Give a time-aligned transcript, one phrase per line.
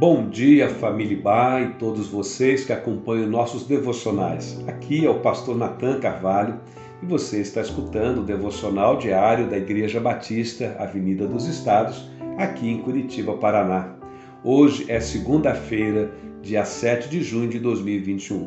[0.00, 4.58] Bom dia, família Bar e todos vocês que acompanham nossos devocionais.
[4.66, 6.58] Aqui é o pastor Natan Carvalho
[7.02, 12.08] e você está escutando o devocional diário da Igreja Batista, Avenida dos Estados,
[12.38, 13.94] aqui em Curitiba, Paraná.
[14.42, 18.46] Hoje é segunda-feira, dia 7 de junho de 2021.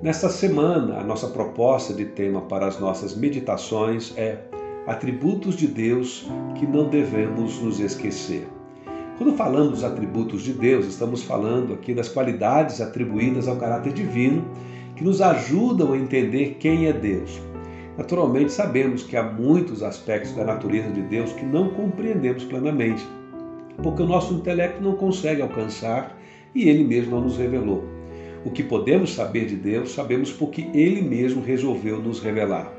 [0.00, 4.38] Nesta semana, a nossa proposta de tema para as nossas meditações é
[4.86, 6.24] Atributos de Deus
[6.54, 8.46] que não devemos nos esquecer.
[9.18, 14.44] Quando falamos dos atributos de Deus, estamos falando aqui das qualidades atribuídas ao caráter divino
[14.94, 17.40] que nos ajudam a entender quem é Deus.
[17.96, 23.04] Naturalmente, sabemos que há muitos aspectos da natureza de Deus que não compreendemos plenamente,
[23.82, 26.16] porque o nosso intelecto não consegue alcançar
[26.54, 27.82] e ele mesmo não nos revelou.
[28.44, 32.72] O que podemos saber de Deus, sabemos porque ele mesmo resolveu nos revelar.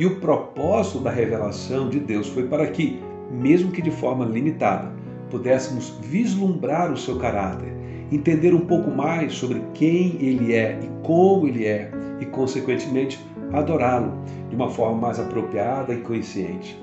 [0.00, 2.98] E o propósito da revelação de Deus foi para que,
[3.30, 7.72] mesmo que de forma limitada, pudéssemos vislumbrar o seu caráter,
[8.10, 13.18] entender um pouco mais sobre quem ele é e como ele é, e, consequentemente,
[13.52, 14.12] adorá-lo
[14.48, 16.80] de uma forma mais apropriada e consciente.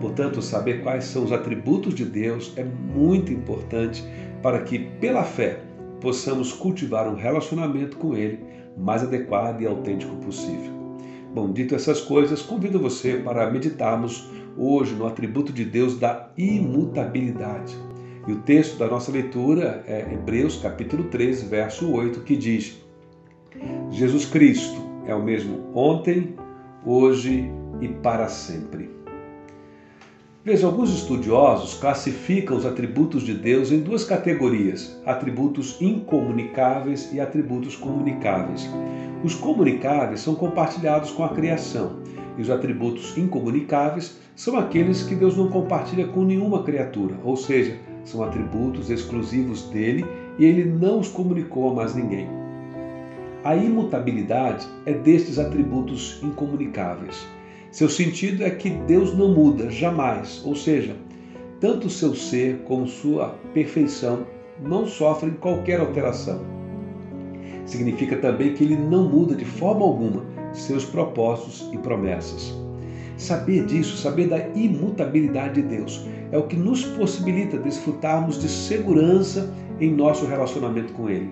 [0.00, 4.04] Portanto, saber quais são os atributos de Deus é muito importante
[4.42, 5.60] para que, pela fé,
[6.00, 8.40] possamos cultivar um relacionamento com Ele
[8.76, 10.72] mais adequado e autêntico possível.
[11.32, 17.76] Bom, dito essas coisas, convido você para meditarmos hoje no atributo de Deus da imutabilidade.
[18.26, 22.80] E o texto da nossa leitura é Hebreus capítulo 13, verso 8, que diz:
[23.90, 26.34] Jesus Cristo é o mesmo ontem,
[26.84, 28.90] hoje e para sempre.
[30.44, 37.76] Veja, alguns estudiosos classificam os atributos de Deus em duas categorias: atributos incomunicáveis e atributos
[37.76, 38.68] comunicáveis.
[39.22, 41.96] Os comunicáveis são compartilhados com a criação,
[42.36, 47.76] e os atributos incomunicáveis são aqueles que Deus não compartilha com nenhuma criatura, ou seja,
[48.04, 50.04] são atributos exclusivos dele
[50.38, 52.28] e ele não os comunicou a mais ninguém.
[53.44, 57.26] A imutabilidade é destes atributos incomunicáveis.
[57.70, 60.96] Seu sentido é que Deus não muda jamais, ou seja,
[61.60, 64.26] tanto seu ser como sua perfeição
[64.60, 66.40] não sofrem qualquer alteração.
[67.66, 72.54] Significa também que ele não muda de forma alguma seus propósitos e promessas.
[73.16, 79.54] Saber disso, saber da imutabilidade de Deus, é o que nos possibilita desfrutarmos de segurança
[79.80, 81.30] em nosso relacionamento com Ele.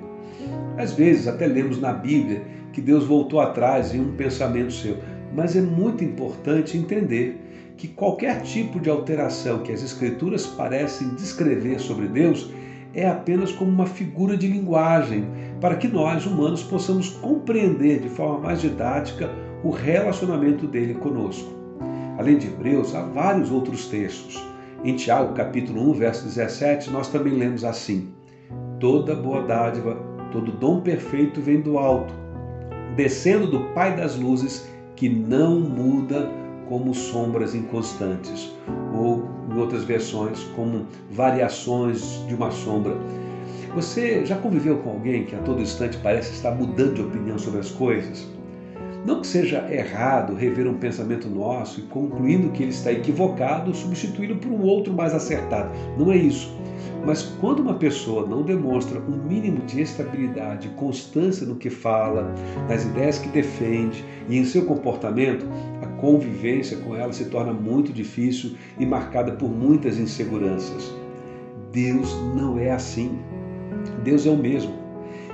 [0.79, 4.97] Às vezes até lemos na Bíblia que Deus voltou atrás em um pensamento seu,
[5.35, 7.41] mas é muito importante entender
[7.77, 12.51] que qualquer tipo de alteração que as Escrituras parecem descrever sobre Deus
[12.95, 15.27] é apenas como uma figura de linguagem
[15.61, 19.31] para que nós, humanos, possamos compreender de forma mais didática
[19.65, 21.62] o relacionamento dele conosco.
[22.23, 24.41] Além de Hebreus, há vários outros textos.
[24.85, 28.15] Em Tiago, capítulo 1, verso 17, nós também lemos assim:
[28.79, 32.15] Toda boa dádiva Todo dom perfeito vem do alto,
[32.97, 34.67] descendo do Pai das luzes,
[34.97, 36.27] que não muda
[36.69, 38.51] como sombras inconstantes,
[38.95, 42.97] ou em outras versões, como variações de uma sombra.
[43.75, 47.61] Você já conviveu com alguém que a todo instante parece estar mudando de opinião sobre
[47.61, 48.27] as coisas?
[49.05, 54.37] Não que seja errado rever um pensamento nosso e concluindo que ele está equivocado, substituí-lo
[54.37, 55.73] por um outro mais acertado.
[55.99, 56.55] Não é isso.
[57.05, 62.33] Mas quando uma pessoa não demonstra um mínimo de estabilidade, constância no que fala,
[62.69, 65.47] nas ideias que defende e em seu comportamento,
[65.83, 70.95] a convivência com ela se torna muito difícil e marcada por muitas inseguranças.
[71.73, 73.19] Deus não é assim.
[74.05, 74.73] Deus é o mesmo.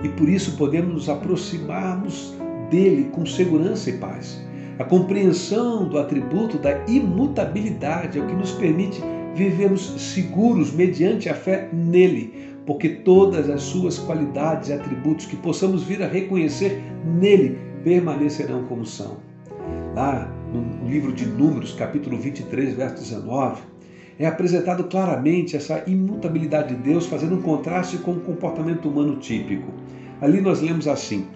[0.02, 2.34] E por isso podemos nos aproximarmos
[2.70, 4.40] dele com segurança e paz.
[4.78, 9.00] A compreensão do atributo da imutabilidade é o que nos permite
[9.34, 15.82] vivermos seguros mediante a fé nele, porque todas as suas qualidades e atributos que possamos
[15.82, 19.16] vir a reconhecer nele permanecerão como são.
[19.94, 23.62] Lá no livro de Números, capítulo 23, verso 19,
[24.18, 29.72] é apresentado claramente essa imutabilidade de Deus, fazendo um contraste com o comportamento humano típico.
[30.20, 31.26] Ali nós lemos assim: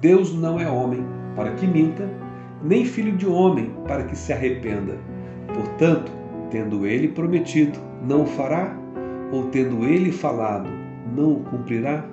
[0.00, 1.04] Deus não é homem
[1.36, 2.08] para que minta,
[2.62, 4.96] nem filho de homem para que se arrependa.
[5.54, 6.10] Portanto,
[6.50, 8.76] tendo ele prometido, não o fará?
[9.32, 10.68] Ou tendo ele falado,
[11.16, 12.04] não o cumprirá?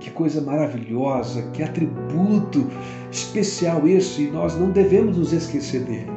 [0.00, 2.66] Que coisa maravilhosa, que atributo
[3.10, 6.10] especial esse, e nós não devemos nos esquecer dele.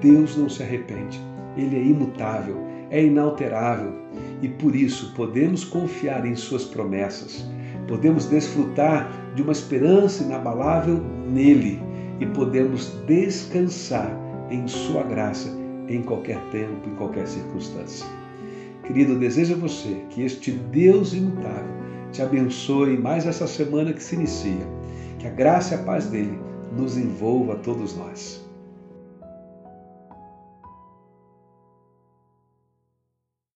[0.00, 1.20] Deus não se arrepende,
[1.56, 2.56] ele é imutável,
[2.90, 4.02] é inalterável
[4.42, 7.46] e por isso podemos confiar em suas promessas
[7.86, 11.80] podemos desfrutar de uma esperança inabalável nele
[12.20, 14.10] e podemos descansar
[14.50, 15.48] em Sua graça
[15.88, 18.06] em qualquer tempo, em qualquer circunstância.
[18.84, 21.72] Querido, desejo a você que este Deus imutável
[22.10, 24.66] te abençoe mais essa semana que se inicia.
[25.18, 26.38] Que a graça e a paz dele
[26.76, 28.44] nos envolva a todos nós.